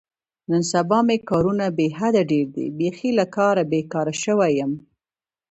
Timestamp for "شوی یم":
4.23-4.71